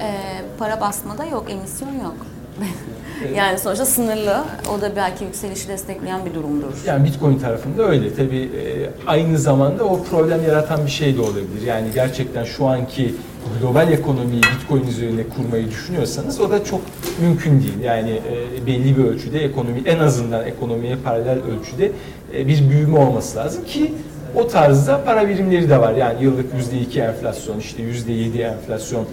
[0.00, 0.14] e,
[0.58, 2.16] para basmada yok, emisyon yok.
[3.36, 4.44] yani sonuçta sınırlı.
[4.76, 6.72] O da belki yükselişi destekleyen bir durumdur.
[6.86, 8.14] Yani Bitcoin tarafında öyle.
[8.14, 11.66] Tabii e, aynı zamanda o problem yaratan bir şey de olabilir.
[11.66, 13.14] Yani gerçekten şu anki
[13.60, 16.80] global ekonomiyi Bitcoin üzerine kurmayı düşünüyorsanız o da çok
[17.20, 17.80] mümkün değil.
[17.84, 21.92] Yani e, belli bir ölçüde ekonomi en azından ekonomiye paralel ölçüde
[22.34, 23.92] e, bir büyüme olması lazım ki
[24.34, 25.94] o tarzda para birimleri de var.
[25.94, 26.46] Yani yıllık
[26.94, 29.06] %2 enflasyon, işte %7 enflasyon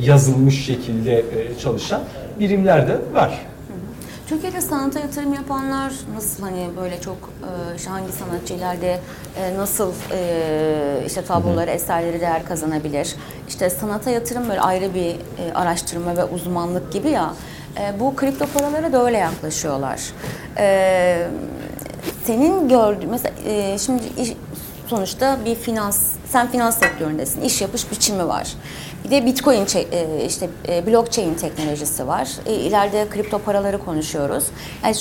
[0.00, 1.24] yazılmış şekilde
[1.62, 2.00] çalışan
[2.40, 3.46] birimler de var.
[4.28, 9.00] Türkiye'de sanata yatırım yapanlar nasıl hani böyle çok e, işte hangi sanatçı ileride
[9.56, 13.16] nasıl e, işte tabloları, eserleri değer kazanabilir?
[13.48, 17.34] İşte sanata yatırım böyle ayrı bir e, araştırma ve uzmanlık gibi ya.
[18.00, 20.00] Bu kripto paralara da öyle yaklaşıyorlar.
[22.24, 23.32] Senin gördüğün mesela
[23.78, 24.02] şimdi
[24.88, 27.40] sonuçta bir finans sen finans sektöründesin.
[27.40, 28.52] iş yapış biçimi var.
[29.04, 32.28] Bir de Bitcoin e, işte e, blockchain teknolojisi var.
[32.46, 34.44] E, ileride kripto paraları konuşuyoruz.
[34.84, 34.96] Yani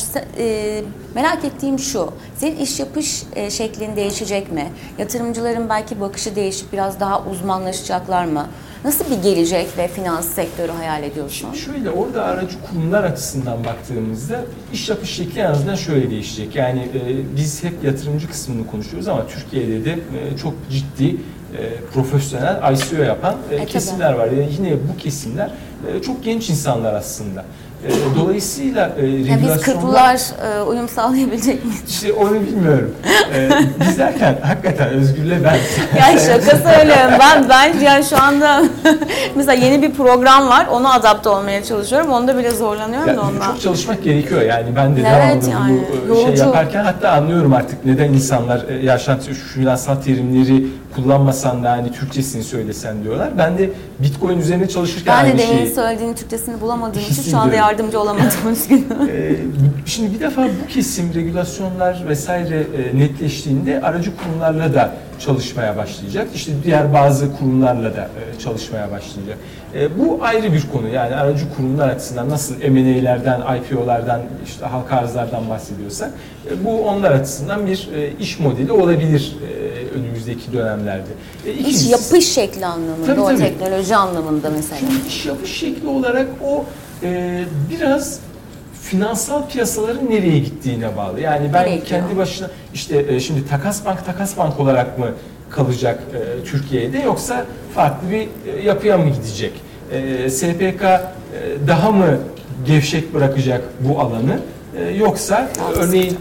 [1.15, 2.13] merak ettiğim şu.
[2.37, 4.71] Senin iş yapış şeklin değişecek mi?
[4.97, 8.47] Yatırımcıların belki bakışı değişip biraz daha uzmanlaşacaklar mı?
[8.85, 11.53] Nasıl bir gelecek ve finans sektörü hayal ediyorsun?
[11.53, 14.41] Şöyle orada aracı kurumlar açısından baktığımızda
[14.73, 16.55] iş yapış şekli en azından şöyle değişecek.
[16.55, 21.17] Yani e, biz hep yatırımcı kısmını konuşuyoruz ama Türkiye'de de e, çok ciddi
[21.57, 23.67] e, profesyonel ICO yapan e, tabii.
[23.67, 24.27] kesimler var.
[24.27, 25.51] Yani yine bu kesimler
[25.87, 27.45] e, çok genç insanlar aslında.
[27.85, 29.61] E, dolayısıyla e, Yani biz regülasyonlar...
[29.61, 30.21] kırklılar
[30.57, 31.83] e, uyum sağlayabilecek miyiz?
[31.87, 32.91] İşte onu bilmiyorum.
[33.35, 35.55] E, biz derken hakikaten Özgür'le ben...
[35.99, 37.13] Ya şaka söylüyorum.
[37.19, 38.63] Ben ben yani şu anda
[39.35, 40.67] mesela yeni bir program var.
[40.71, 42.11] Ona adapte olmaya çalışıyorum.
[42.11, 43.51] Onda bile zorlanıyorum Yani da ondan.
[43.51, 46.43] çok çalışmak gerekiyor yani ben de Evet, devamlı yani, bu e, şey yorucu.
[46.43, 50.65] yaparken hatta anlıyorum artık neden insanlar e, yaşantı şu finansal terimleri
[50.95, 53.29] kullanmasan da hani Türkçesini söylesen diyorlar.
[53.38, 57.38] Ben de Bitcoin üzerine çalışırken Ben de aynı demin şeyi söylediğin Türkçesini bulamadığım için şu
[57.38, 58.86] anda yardımcı olamadım üzgünüm.
[59.10, 59.36] Ee,
[59.86, 66.28] Şimdi bir defa bu kesim regülasyonlar vesaire e, netleştiğinde aracı kurumlarla da çalışmaya başlayacak.
[66.36, 69.38] İşte diğer bazı kurumlarla da e, çalışmaya başlayacak.
[69.75, 70.88] E, Bu ayrı bir konu.
[70.88, 76.12] Yani aracı kurumlar açısından nasıl M&A'lerden, IPO'lardan, işte halka arzlardan bahsediyorsak
[76.51, 79.36] e, bu onlar açısından bir iş modeli olabilir
[79.95, 81.10] önümüzdeki dönemlerde.
[81.45, 83.38] E, İş ikincisi- yapış şekli anlamında, Tabii, o tabii.
[83.38, 84.80] teknoloji anlamında mesela.
[84.80, 86.65] Şimdi iş yapış şekli olarak o
[87.69, 88.19] biraz
[88.89, 91.19] finansal piyasaların nereye gittiğine bağlı.
[91.19, 92.01] Yani ben Nereye gidiyor?
[92.01, 95.07] kendi başına işte e, şimdi takas bank takas bank olarak mı
[95.49, 97.45] kalacak e, Türkiye'de yoksa
[97.75, 99.51] farklı bir e, yapıya mı gidecek?
[99.91, 101.01] E, SPK e,
[101.67, 102.17] daha mı
[102.67, 104.39] gevşek bırakacak bu alanı
[104.79, 106.17] e, yoksa e, örneğin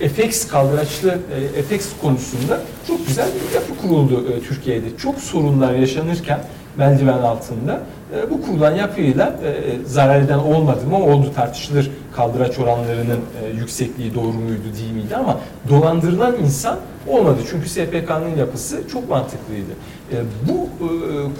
[0.00, 1.18] e, FX kaldıraçlı
[1.56, 4.96] e, FX konusunda çok güzel bir yapı kuruldu e, Türkiye'de.
[4.96, 6.40] Çok sorunlar yaşanırken
[6.76, 7.80] merdiven altında
[8.16, 11.04] e, bu kurulan yapıyla e, zarar eden olmadı mı?
[11.04, 11.90] Oldu tartışılır.
[12.16, 15.16] Kaldıraç oranlarının e, yüksekliği doğru muydu değil miydi?
[15.16, 17.38] Ama dolandırılan insan olmadı.
[17.50, 19.70] Çünkü SPK'nın yapısı çok mantıklıydı.
[20.12, 20.16] E,
[20.48, 20.88] bu e,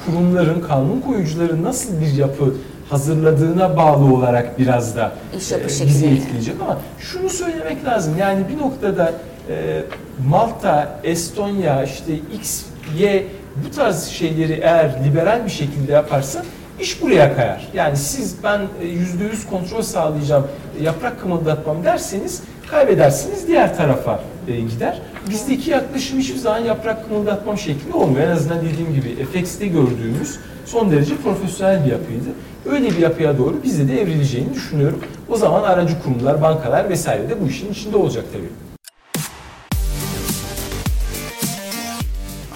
[0.07, 2.55] kurumların kanun koyucuları nasıl bir yapı
[2.91, 6.55] hazırladığına bağlı olarak biraz da İş e, bizi etkileyecek.
[6.63, 8.15] Ama şunu söylemek lazım.
[8.19, 9.13] Yani bir noktada
[9.51, 9.83] e,
[10.29, 12.63] Malta, Estonya, işte X,
[12.99, 13.27] Y
[13.67, 16.43] bu tarz şeyleri eğer liberal bir şekilde yaparsa
[16.81, 17.69] iş buraya kayar.
[17.75, 20.47] Yani siz ben e, yüzde yüz kontrol sağlayacağım,
[20.81, 25.03] e, yaprak kımıldatmam derseniz kaybedersiniz diğer tarafa e, gider.
[25.31, 28.27] Bizdeki yaklaşım hiçbir zaman yaprak kımıldatmam şekli olmuyor.
[28.27, 32.29] En azından dediğim gibi FX'te gördüğümüz son derece profesyonel bir yapıydı.
[32.71, 35.01] Öyle bir yapıya doğru bizde de evrileceğini düşünüyorum.
[35.29, 38.70] O zaman aracı kurumlar, bankalar vesaire de bu işin içinde olacak tabii.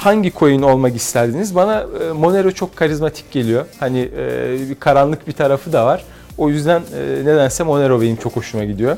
[0.04, 1.54] Hangi coin olmak isterdiniz?
[1.54, 3.66] Bana e, Monero çok karizmatik geliyor.
[3.80, 6.04] Hani e, bir karanlık bir tarafı da var.
[6.38, 8.96] O yüzden e, nedense Monero benim çok hoşuma gidiyor.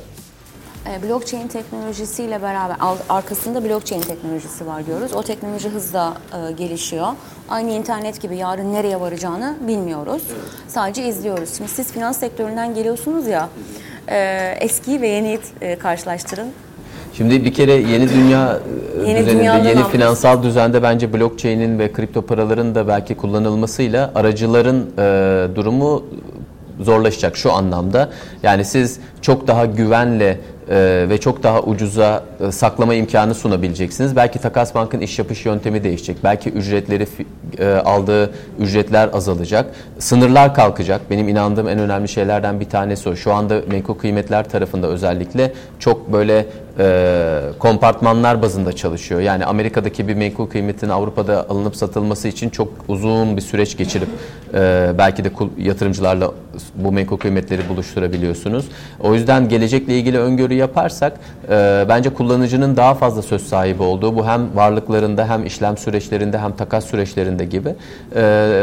[1.08, 2.76] Blockchain teknolojisiyle beraber
[3.08, 5.12] arkasında blockchain teknolojisi var diyoruz.
[5.12, 7.06] O teknoloji hızla e, gelişiyor.
[7.48, 10.22] Aynı internet gibi yarın nereye varacağını bilmiyoruz.
[10.68, 11.56] Sadece izliyoruz.
[11.56, 13.48] Şimdi siz finans sektöründen geliyorsunuz ya.
[14.08, 14.18] e,
[14.60, 16.52] eskiyi ve yeniyi e, karşılaştırın.
[17.16, 18.58] Şimdi bir kere yeni dünya
[19.04, 24.90] e, Yeni düzeninde, yeni finansal düzende bence blockchain'in ve kripto paraların da belki kullanılmasıyla aracıların
[24.98, 26.04] e, durumu
[26.80, 28.10] zorlaşacak şu anlamda.
[28.42, 30.38] Yani siz çok daha güvenle
[30.70, 34.16] e, ve çok daha ucuza e, saklama imkanı sunabileceksiniz.
[34.16, 36.16] Belki Takas Bank'ın iş yapış yöntemi değişecek.
[36.24, 37.06] Belki ücretleri
[37.58, 39.66] e, aldığı ücretler azalacak.
[39.98, 41.00] Sınırlar kalkacak.
[41.10, 43.16] Benim inandığım en önemli şeylerden bir tanesi o.
[43.16, 46.46] Şu anda menkul kıymetler tarafında özellikle çok böyle
[46.78, 49.20] e, kompartmanlar bazında çalışıyor.
[49.20, 54.08] Yani Amerika'daki bir menkul kıymetin Avrupa'da alınıp satılması için çok uzun bir süreç geçirip
[54.98, 56.32] belki de yatırımcılarla
[56.74, 58.64] bu menkul kıymetleri buluşturabiliyorsunuz.
[59.00, 61.12] O yüzden gelecekle ilgili öngörü yaparsak
[61.50, 66.52] e, bence kullanıcının daha fazla söz sahibi olduğu bu hem varlıklarında hem işlem süreçlerinde hem
[66.52, 68.22] takas süreçlerinde gibi e,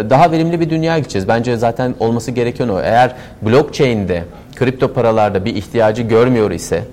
[0.09, 1.27] daha verimli bir dünya gideceğiz.
[1.27, 2.79] Bence zaten olması gereken o.
[2.79, 4.23] Eğer blockchain'de
[4.55, 6.83] kripto paralarda bir ihtiyacı görmüyor ise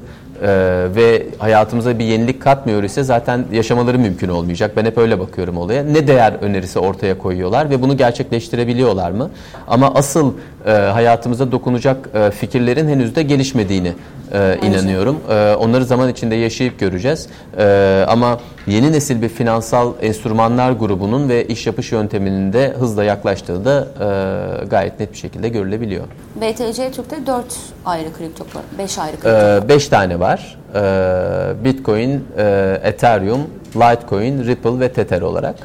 [0.43, 4.73] ee, ve hayatımıza bir yenilik katmıyor ise zaten yaşamaları mümkün olmayacak.
[4.77, 5.83] Ben hep öyle bakıyorum olaya.
[5.83, 9.31] Ne değer önerisi ortaya koyuyorlar ve bunu gerçekleştirebiliyorlar mı?
[9.69, 10.33] Ama asıl
[10.67, 13.93] e, hayatımıza dokunacak e, fikirlerin henüz de gelişmediğini
[14.33, 15.21] e, inanıyorum.
[15.31, 17.29] E, onları zaman içinde yaşayıp göreceğiz.
[17.59, 23.65] E, ama yeni nesil bir finansal enstrümanlar grubunun ve iş yapış yönteminin de hızla yaklaştığı
[23.65, 23.89] da
[24.63, 26.05] e, gayet net bir şekilde görülebiliyor.
[26.37, 27.45] BTC Türk'te 4
[27.85, 28.45] ayrı kripto,
[28.79, 29.69] 5 ayrı kripto.
[29.69, 30.59] 5 tane var.
[30.75, 33.41] Ee, Bitcoin, e, Ethereum,
[33.77, 35.57] Litecoin, Ripple ve Tether olarak.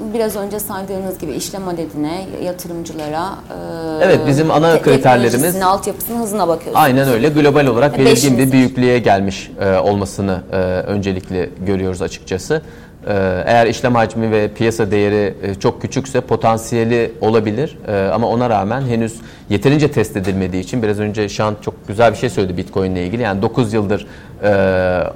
[0.00, 6.22] Biraz önce saydığınız gibi işlem adedine, yatırımcılara, e, Evet, bizim ana te- kriterlerimiz- teknolojisinin altyapısının
[6.22, 6.84] hızına bakıyorsunuz.
[6.84, 7.28] Aynen öyle.
[7.28, 8.38] Global olarak belirgin Beşiniz.
[8.38, 10.56] bir büyüklüğe gelmiş e, olmasını e,
[10.86, 12.62] öncelikli görüyoruz açıkçası.
[13.06, 13.12] E,
[13.46, 17.78] eğer işlem hacmi ve piyasa değeri e, çok küçükse potansiyeli olabilir.
[17.88, 19.14] E, ama ona rağmen henüz
[19.50, 23.22] yeterince test edilmediği için biraz önce Şan çok güzel bir şey söyledi Bitcoin ile ilgili.
[23.22, 24.06] Yani 9 yıldır
[24.42, 24.48] e,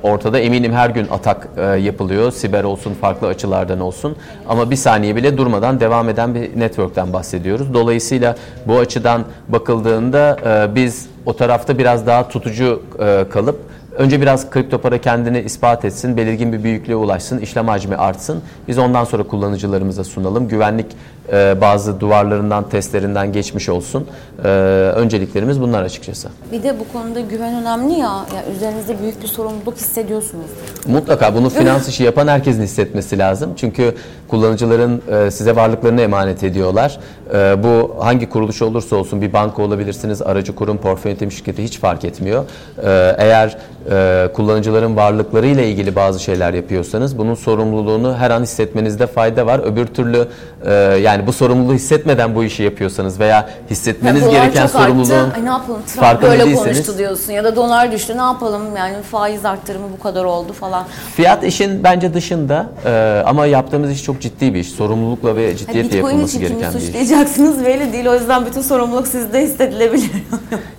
[0.02, 2.32] ortada eminim her gün atak e, yapılıyor.
[2.32, 4.16] Siber olsun, farklı açılardan olsun.
[4.48, 7.74] Ama bir saniye bile durmadan devam eden bir network'ten bahsediyoruz.
[7.74, 13.69] Dolayısıyla bu açıdan bakıldığında e, biz o tarafta biraz daha tutucu e, kalıp
[14.00, 18.42] Önce biraz kripto para kendini ispat etsin, belirgin bir büyüklüğe ulaşsın, işlem hacmi artsın.
[18.68, 20.48] Biz ondan sonra kullanıcılarımıza sunalım.
[20.48, 20.86] Güvenlik
[21.32, 24.06] e, bazı duvarlarından, testlerinden geçmiş olsun.
[24.44, 24.48] E,
[24.96, 26.28] önceliklerimiz bunlar açıkçası.
[26.52, 28.26] Bir de bu konuda güven önemli ya.
[28.34, 30.50] ya üzerinizde büyük bir sorumluluk hissediyorsunuz.
[30.86, 33.52] Mutlaka bunu finans işi yapan herkesin hissetmesi lazım.
[33.56, 33.94] Çünkü
[34.28, 37.00] kullanıcıların e, size varlıklarını emanet ediyorlar.
[37.34, 41.78] E, bu hangi kuruluş olursa olsun bir banka olabilirsiniz, aracı kurum, portföy yönetim şirketi hiç
[41.78, 42.44] fark etmiyor.
[42.84, 43.56] E, eğer
[43.90, 49.60] e, kullanıcıların varlıklarıyla ilgili bazı şeyler yapıyorsanız bunun sorumluluğunu her an hissetmenizde fayda var.
[49.72, 50.28] Öbür türlü
[50.66, 55.48] e, yani bu sorumluluğu hissetmeden bu işi yapıyorsanız veya hissetmeniz Ya gereken sorumluluğun Ay ne
[55.48, 59.86] yapalım Trump böyle değilseniz- konuştu diyorsun ya da dolar düştü ne yapalım yani faiz arttırımı
[59.98, 60.84] bu kadar oldu falan.
[61.16, 64.68] Fiyat işin bence dışında e, ama yaptığımız iş çok ciddi bir iş.
[64.68, 66.84] Sorumlulukla ve Yani ciddiyetle Bitcoin yapılması gereken bir iş.
[66.84, 70.10] suçlayacaksınız belli değil o yüzden bütün sorumluluk sizde hissedilebilir.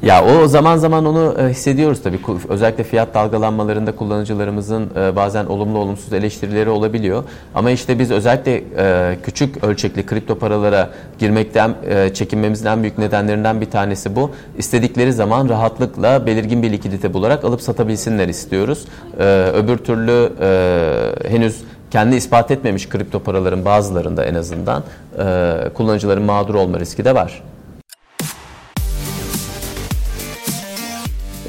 [0.04, 2.20] Ya o zaman zaman onu hissediyoruz tabii.
[2.50, 7.24] Özellikle fiyat fiyat dalgalanmalarında kullanıcılarımızın e, bazen olumlu olumsuz eleştirileri olabiliyor.
[7.56, 13.62] Ama işte biz özellikle e, küçük ölçekli kripto paralara girmekten e, çekinmemizin en büyük nedenlerinden
[13.62, 14.32] bir tanesi bu.
[14.58, 18.86] İstedikleri zaman rahatlıkla belirgin bir likidite bularak alıp satabilsinler istiyoruz.
[19.20, 19.24] E,
[19.56, 24.84] öbür türlü e, henüz kendi ispat etmemiş kripto paraların bazılarında en azından
[25.18, 27.44] e, kullanıcıların mağdur olma riski de var.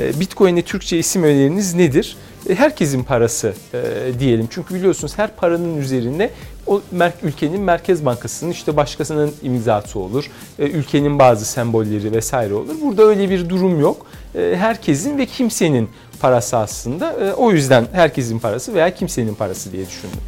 [0.01, 2.17] Bitcoin'e Türkçe isim öneriniz nedir?
[2.49, 3.81] E, Herkesin parası e,
[4.19, 4.49] diyelim.
[4.51, 6.31] Çünkü biliyorsunuz her paranın üzerinde
[6.67, 6.81] o
[7.23, 10.31] ülkenin merkez bankasının işte başkasının imzası olur.
[10.59, 12.75] E, Ülkenin bazı sembolleri vesaire olur.
[12.83, 14.07] Burada öyle bir durum yok.
[14.35, 15.89] E, Herkesin ve kimsenin
[16.21, 17.13] parası aslında.
[17.13, 20.19] E, O yüzden herkesin parası veya kimsenin parası diye düşündüm.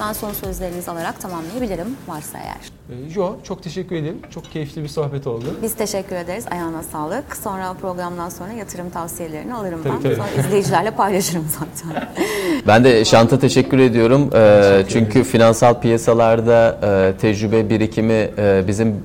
[0.00, 2.56] Ben son sözlerinizi alarak tamamlayabilirim varsa eğer.
[2.98, 4.18] E, Yo, çok teşekkür ederim.
[4.30, 5.44] Çok keyifli bir sohbet oldu.
[5.62, 6.44] Biz teşekkür ederiz.
[6.50, 7.36] Ayağına sağlık.
[7.36, 10.02] Sonra programdan sonra yatırım tavsiyelerini alırım Tabii, ben.
[10.02, 10.14] tabii.
[10.16, 12.08] Sonra izleyicilerle paylaşırım zaten.
[12.66, 14.30] Ben de Şant'a teşekkür ediyorum.
[14.34, 19.02] Ee, çünkü finansal piyasalarda e, tecrübe birikimi e, bizim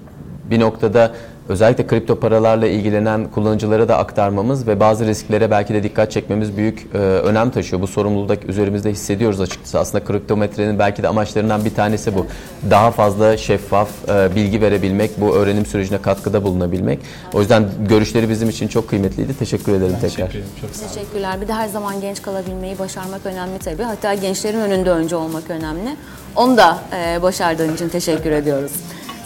[0.50, 1.12] bir noktada
[1.50, 6.88] özellikle kripto paralarla ilgilenen kullanıcılara da aktarmamız ve bazı risklere belki de dikkat çekmemiz büyük
[6.94, 7.82] e, önem taşıyor.
[7.82, 9.80] Bu sorumluluğu da üzerimizde hissediyoruz açıkçası.
[9.80, 12.28] Aslında kriptometrenin belki de amaçlarından bir tanesi bu.
[12.70, 17.00] Daha fazla şeffaf e, bilgi verebilmek, bu öğrenim sürecine katkıda bulunabilmek.
[17.34, 19.38] O yüzden görüşleri bizim için çok kıymetliydi.
[19.38, 20.10] Teşekkür ederim tekrar.
[20.10, 20.46] Teşekkür ederim.
[20.62, 20.94] Çok sağ olun.
[20.94, 21.42] Teşekkürler.
[21.42, 23.84] Bir de her zaman genç kalabilmeyi başarmak önemli tabii.
[23.84, 25.96] Hatta gençlerin önünde önce olmak önemli.
[26.36, 28.72] Onu da e, başardığın için teşekkür ediyoruz.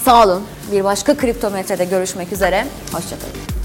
[0.08, 0.44] Sağ olun.
[0.72, 2.68] Bir başka kriptometrede görüşmek üzere.
[2.92, 3.57] Hoşçakalın.